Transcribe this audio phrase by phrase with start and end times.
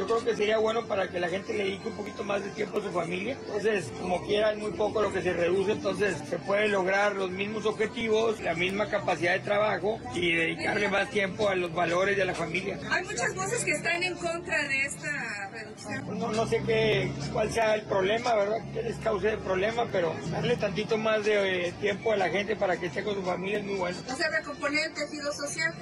[0.00, 2.48] yo creo que sería bueno para que la gente le dedique un poquito más de
[2.50, 3.36] tiempo a su familia.
[3.44, 7.30] Entonces, como quiera, es muy poco lo que se reduce, entonces se puede lograr los
[7.30, 12.24] mismos objetivos, la misma capacidad de trabajo y dedicarle más tiempo a los valores de
[12.24, 12.78] la familia.
[12.90, 16.18] Hay muchas voces que están en contra de esta reducción.
[16.18, 18.58] No, no sé qué, cuál sea el problema, ¿verdad?
[18.72, 19.86] ¿Qué les cause el problema?
[19.92, 23.22] Pero darle tantito más de eh, tiempo a la gente para que esté con su
[23.22, 23.98] familia es muy bueno.
[24.10, 25.74] O sea, recomponer el tejido social.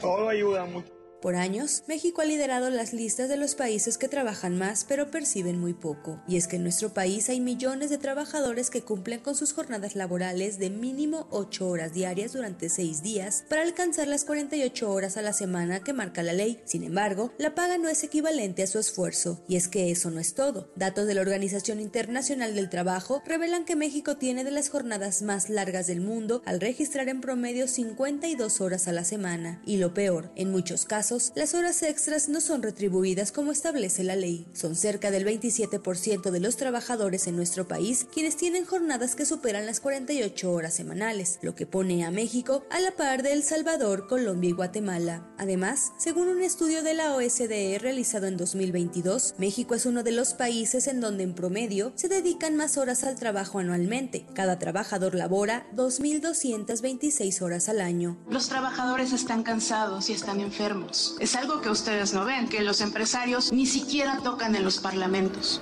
[0.00, 0.99] Todo ayuda mucho.
[1.20, 5.60] Por años, México ha liderado las listas de los países que trabajan más pero perciben
[5.60, 6.18] muy poco.
[6.26, 9.96] Y es que en nuestro país hay millones de trabajadores que cumplen con sus jornadas
[9.96, 15.22] laborales de mínimo 8 horas diarias durante 6 días para alcanzar las 48 horas a
[15.22, 16.62] la semana que marca la ley.
[16.64, 19.42] Sin embargo, la paga no es equivalente a su esfuerzo.
[19.46, 20.72] Y es que eso no es todo.
[20.74, 25.50] Datos de la Organización Internacional del Trabajo revelan que México tiene de las jornadas más
[25.50, 29.60] largas del mundo al registrar en promedio 52 horas a la semana.
[29.66, 34.14] Y lo peor, en muchos casos, las horas extras no son retribuidas como establece la
[34.14, 34.46] ley.
[34.52, 39.66] Son cerca del 27% de los trabajadores en nuestro país quienes tienen jornadas que superan
[39.66, 44.06] las 48 horas semanales, lo que pone a México a la par de El Salvador,
[44.06, 45.26] Colombia y Guatemala.
[45.36, 50.34] Además, según un estudio de la OSDE realizado en 2022, México es uno de los
[50.34, 54.26] países en donde en promedio se dedican más horas al trabajo anualmente.
[54.34, 58.16] Cada trabajador labora 2.226 horas al año.
[58.30, 60.99] Los trabajadores están cansados y están enfermos.
[61.20, 65.60] Es algo que ustedes no ven, que los empresarios ni siquiera tocan en los parlamentos.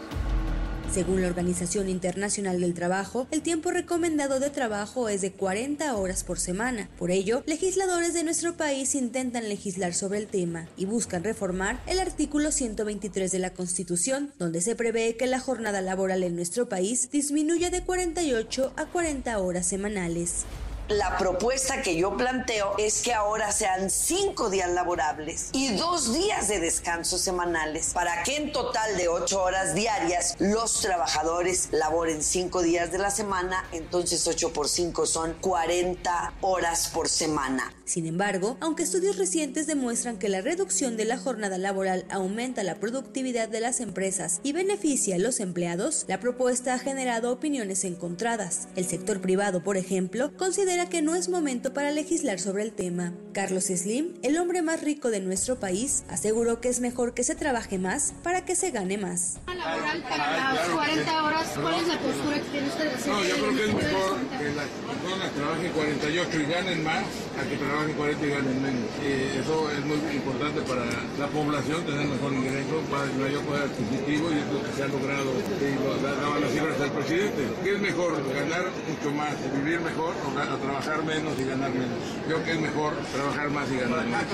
[0.92, 6.24] Según la Organización Internacional del Trabajo, el tiempo recomendado de trabajo es de 40 horas
[6.24, 6.88] por semana.
[6.98, 12.00] Por ello, legisladores de nuestro país intentan legislar sobre el tema y buscan reformar el
[12.00, 17.10] artículo 123 de la Constitución, donde se prevé que la jornada laboral en nuestro país
[17.10, 20.46] disminuya de 48 a 40 horas semanales.
[20.88, 26.48] La propuesta que yo planteo es que ahora sean cinco días laborables y dos días
[26.48, 32.62] de descanso semanales para que en total de ocho horas diarias los trabajadores laboren cinco
[32.62, 37.70] días de la semana, entonces ocho por cinco son 40 horas por semana.
[37.84, 42.76] Sin embargo, aunque estudios recientes demuestran que la reducción de la jornada laboral aumenta la
[42.76, 48.68] productividad de las empresas y beneficia a los empleados, la propuesta ha generado opiniones encontradas.
[48.76, 53.12] El sector privado, por ejemplo, considera que no es momento para legislar sobre el tema.
[53.32, 57.34] Carlos Slim, el hombre más rico de nuestro país, aseguró que es mejor que se
[57.34, 59.38] trabaje más para que se gane más.
[59.46, 63.06] Laboral para las 40 horas, ¿cuál es la postura que tiene usted?
[63.06, 67.42] No, yo creo que es mejor que las personas trabajen 48 y ganen más a
[67.48, 68.90] que trabajen 40 y ganen menos.
[69.02, 70.84] Y eso es muy importante para
[71.18, 74.88] la población, tener mejor ingreso, para mayor poder adquisitivo y es lo que se ha
[74.88, 77.42] logrado y lo daban las cifras del presidente.
[77.64, 78.14] ¿Qué es mejor?
[78.32, 80.30] ¿Ganar mucho más, vivir mejor o
[80.68, 81.98] trabajar menos y ganar menos?
[82.26, 84.24] Creo que es mejor trabajar más y ganar más.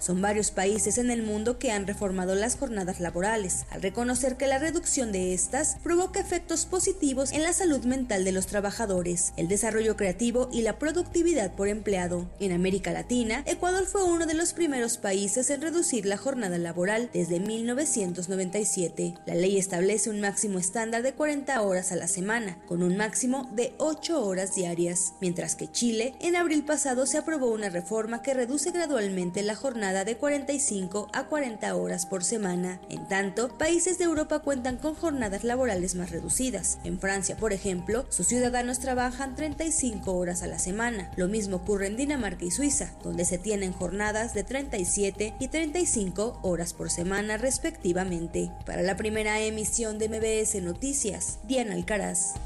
[0.00, 4.48] Son varios países en el mundo que han reformado las jornadas laborales, al reconocer que
[4.48, 9.46] la reducción de estas provoca efectos positivos en la salud mental de los trabajadores, el
[9.46, 12.28] desarrollo creativo y la productividad por empleado.
[12.40, 17.08] En América Latina, Ecuador fue uno de los primeros países en reducir la jornada laboral
[17.12, 19.14] desde 1997.
[19.26, 23.48] La ley establece un máximo estándar de 40 horas a la semana, con un máximo
[23.54, 28.32] de 8 horas diarias, mientras que Chile, en abril pasado se aprobó una reforma que
[28.32, 32.80] reduce gradualmente la jornada de 45 a 40 horas por semana.
[32.88, 36.78] En tanto, países de Europa cuentan con jornadas laborales más reducidas.
[36.84, 41.10] En Francia, por ejemplo, sus ciudadanos trabajan 35 horas a la semana.
[41.16, 46.38] Lo mismo ocurre en Dinamarca y Suiza, donde se tienen jornadas de 37 y 35
[46.40, 48.50] horas por semana respectivamente.
[48.64, 52.36] Para la primera emisión de MBS Noticias, Diana Alcaraz.